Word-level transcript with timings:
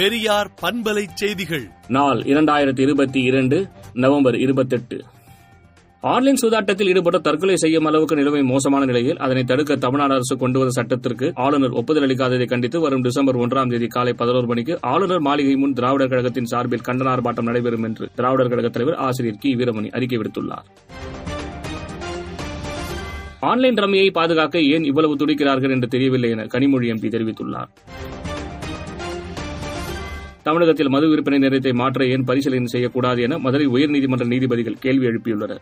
பெரியார் 0.00 0.48
பண்பலை 0.62 1.02
செய்திகள். 1.14 1.64
நாள் 1.88 2.20
இரண்டாயிரத்தி 2.20 2.80
இருபத்தி 2.80 3.20
இரண்டு 3.22 3.66
நவம்பர் 3.92 4.36
இருபத்தெட்டு. 4.38 5.04
ஆன்லைன் 6.00 6.38
சூதாட்டத்தில் 6.42 6.88
ஈடுபட்ட 6.88 7.18
தற்கொலை 7.18 7.56
செய்யும் 7.56 7.84
அளவுக்கு 7.84 8.16
நிலைமை 8.16 8.42
மோசமான 8.42 8.84
நிலையில் 8.84 9.16
அதனை 9.16 9.44
தடுக்க 9.44 9.76
தமிழ்நாடு 9.76 10.14
அரசு 10.14 10.36
கொண்டு 10.36 10.58
வந்த 10.58 10.72
சட்டத்திற்கு 10.72 11.32
ஆளுநர் 11.34 11.70
ஒப்புதல் 11.70 12.06
அளிக்காததை 12.06 12.46
கண்டித்து 12.46 12.80
வரும் 12.80 13.00
டிசம்பர் 13.00 13.36
ஒன்றாம் 13.36 13.70
தேதி 13.70 13.86
காலை 13.86 14.12
பதினோரு 14.12 14.46
மணிக்கு 14.46 14.78
ஆளுநர் 14.80 15.20
மாளிகை 15.20 15.56
முன் 15.56 15.72
திராவிடர் 15.72 16.08
கழகத்தின் 16.08 16.44
சார்பில் 16.44 16.86
கண்டன 16.86 17.10
ஆர்ப்பாட்டம் 17.14 17.48
நடைபெறும் 17.50 17.82
என்று 17.82 18.08
திராவிடர் 18.14 18.48
கழக 18.48 18.68
தலைவர் 18.68 18.96
ஆசிரியர் 18.96 19.38
கி. 19.38 19.56
வீரமணி 19.56 19.90
அறிக்கை 19.90 20.18
விடுத்துள்ளார். 20.18 20.66
ஆன்லைன் 23.40 23.74
ரம்மியை 23.74 24.12
பாதுகாக்க 24.12 24.60
ஏன் 24.60 24.84
இவ்வளவு 24.84 25.16
துடிக்கிறார்கள் 25.16 25.70
என்று 25.70 25.88
தெரியவில்லை 25.88 26.30
என 26.30 26.44
கனிமொழி 26.44 26.88
எம்பி 26.94 27.10
தெரிவித்துள்ளார். 27.16 27.70
தமிழகத்தில் 30.42 30.88
மது 30.88 31.08
விற்பனை 31.08 31.38
நேரத்தை 31.38 31.72
மாற்ற 31.72 32.06
ஏன் 32.06 32.24
பரிசீலனை 32.24 32.66
செய்யக்கூடாது 32.66 33.22
என 33.22 33.38
மதுரை 33.38 33.66
உயர்நீதிமன்ற 33.66 34.26
நீதிபதிகள் 34.26 34.78
கேள்வி 34.78 35.06
எழுப்பியுள்ளனர். 35.06 35.58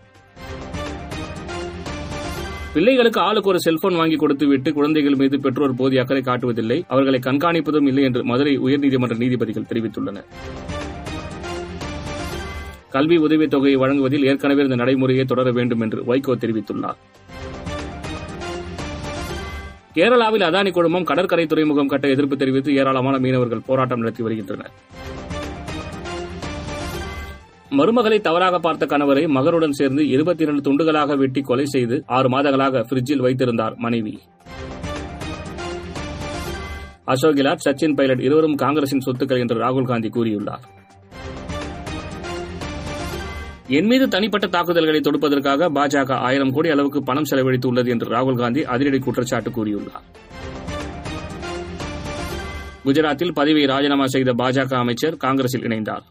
பிள்ளைகளுக்கு 2.72 3.20
ஆளுக்கு 3.20 3.48
ஒரு 3.48 3.60
செல்போன் 3.60 3.94
வாங்கி 3.94 4.16
கொடுத்துவிட்டு 4.16 4.72
குழந்தைகள் 4.72 5.14
மீது 5.14 5.40
பெற்றோர் 5.40 5.74
போதிய 5.74 6.00
அக்கறை 6.00 6.22
காட்டுவதில்லை. 6.22 6.82
அவர்களை 6.86 7.20
கண்காணிப்பதும் 7.24 7.86
இல்லை 7.86 8.02
என்று 8.02 8.24
மதுரை 8.24 8.58
உயர்நீதிமன்ற 8.58 9.16
நீதிபதிகள் 9.16 9.64
தெரிவித்துள்ளனர். 9.68 10.24
கல்வி 12.90 13.16
உதவித் 13.16 13.50
தொகையை 13.50 13.78
வழங்குவதில் 13.78 14.24
ஏற்கனவே 14.24 14.62
இந்த 14.62 14.74
நடைமுறையை 14.74 15.24
தொடர 15.24 15.52
வேண்டும் 15.52 15.80
என்று 15.80 16.04
வைகோ 16.04 16.36
தெரிவித்துள்ளார். 16.36 16.96
கேரளாவில் 19.98 20.44
அதானி 20.48 20.70
குழுமம் 20.72 21.04
கடற்கரை 21.04 21.46
துறைமுகம் 21.46 21.86
கட்ட 21.86 22.08
எதிர்ப்பு 22.08 22.36
தெரிவித்து 22.36 22.74
ஏராளமான 22.74 23.18
மீனவர்கள் 23.18 23.62
போராட்டம் 23.66 23.98
நடத்தி 23.98 24.22
வருகின்றனர். 24.22 24.72
மருமகளை 27.70 28.20
தவறாக 28.20 28.58
பார்த்த 28.58 28.86
கணவரை 28.86 29.28
மகருடன் 29.28 29.70
சேர்ந்து 29.70 30.08
இருபத்தி 30.08 30.42
இரண்டு 30.42 30.62
துண்டுகளாக 30.66 31.16
வெட்டி 31.16 31.40
கொலை 31.40 31.64
செய்து 31.64 32.02
ஆறு 32.06 32.28
மாதங்களாக 32.28 32.84
பிரிட்ஜில் 32.88 33.20
வைத்திருந்தார் 33.20 33.74
மனைவி. 33.76 34.18
அசோக் 37.04 37.36
கெலாட் 37.36 37.66
சச்சின் 37.68 37.94
பைலட் 37.94 38.20
இருவரும் 38.20 38.54
காங்கிரசின் 38.54 39.06
சொத்துக்கள் 39.06 39.38
என்று 39.38 39.58
ராகுல் 39.64 39.90
காந்தி 39.92 40.08
கூறியுள்ளார். 40.08 40.64
என் 43.70 43.86
மீது 43.86 44.08
தனிப்பட்ட 44.08 44.46
தாக்குதல்களை 44.46 45.00
தொடுப்பதற்காக 45.00 45.66
பாஜக 45.68 46.12
ஆயிரம் 46.12 46.52
கோடி 46.52 46.68
அளவுக்கு 46.68 47.02
பணம் 47.02 47.26
செலவழித்துள்ளது 47.30 47.88
என்று 47.88 48.06
ராகுல் 48.08 48.38
காந்தி 48.38 48.64
அதிரடி 48.64 48.98
குற்றச்சாட்டு 48.98 49.50
கூறியுள்ளார். 49.50 50.06
குஜராத்தில் 52.84 53.32
பதவியை 53.32 53.66
ராஜினாமா 53.66 54.06
செய்த 54.06 54.34
பாஜக 54.34 54.74
அமைச்சர் 54.74 55.16
காங்கிரஸில் 55.16 55.62
இணைந்தார். 55.62 56.04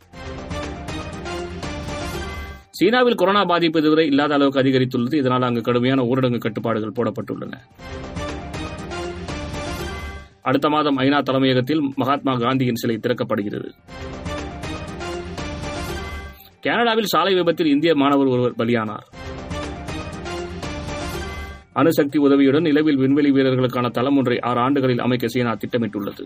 சீனாவில் 2.70 3.16
கொரோனா 3.16 3.44
பாதிப்பு 3.44 3.80
இதுவரை 3.80 4.06
இல்லாத 4.08 4.34
அளவுக்கு 4.34 4.62
அதிகரித்துள்ளது. 4.62 5.14
இதனால் 5.14 5.42
அங்கு 5.42 5.62
கடுமையான 5.62 6.04
ஊரடங்கு 6.04 6.38
கட்டுப்பாடுகள் 6.38 6.96
போடப்பட்டுள்ளன. 6.96 7.54
அடுத்த 10.42 10.70
மாதம் 10.70 10.98
ஐநா 10.98 11.22
தலைமையகத்தில் 11.22 11.82
மகாத்மா 11.96 12.36
காந்தியின் 12.36 12.76
சிலை 12.76 12.98
திறக்கப்படுகிறது. 12.98 13.72
கனடாவில் 16.68 17.06
சாலை 17.06 17.34
விபத்தில் 17.34 17.68
இந்திய 17.68 17.96
மாணவர் 17.96 18.28
ஒருவர் 18.28 18.56
பலியானார். 18.56 19.06
அணுசக்தி 21.74 22.18
உதவியுடன் 22.20 22.62
நிலவில் 22.62 22.96
விண்வெளி 22.96 23.32
வீரர்களுக்கான 23.32 23.92
தளம் 23.92 24.18
ஒன்றை 24.18 24.40
ஆறு 24.40 24.60
ஆண்டுகளில் 24.60 25.00
அமைக்க 25.00 25.28
சீனா 25.28 25.54
திட்டமிட்டுள்ளது. 25.54 26.26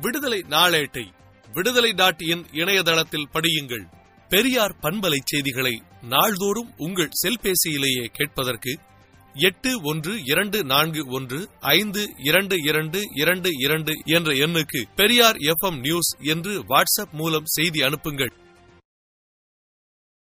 விடுதலை 0.00 0.44
நாளேட்டை 0.48 1.04
விடுதலை 1.52 1.92
டாட் 1.92 2.20
இன் 2.20 2.44
இணையதளத்தில் 2.52 3.28
படியுங்கள். 3.32 3.84
பெரியார் 4.28 4.76
பண்பலை 4.82 5.18
செய்திகளை 5.24 5.82
நாள்தோறும் 6.02 6.70
உங்கள் 6.76 7.08
செல்பேசியிலேயே 7.22 8.04
கேட்பதற்கு 8.12 8.78
எட்டு 9.34 9.80
ஒன்று 9.82 10.12
இரண்டு 10.24 10.64
நான்கு 10.64 11.06
ஒன்று 11.08 11.48
ஐந்து 11.60 12.06
இரண்டு 12.18 12.56
இரண்டு 12.62 13.00
இரண்டு 13.14 13.48
இரண்டு 13.58 13.92
என்ற 14.04 14.32
எண்ணுக்கு 14.32 14.82
பெரியார் 14.96 15.36
எஃப்எம் 15.36 15.80
நியூஸ் 15.80 16.16
என்று 16.20 16.62
வாட்ஸ்அப் 16.62 17.12
மூலம் 17.12 17.44
செய்தி 17.44 17.82
அனுப்புங்கள். 17.82 18.32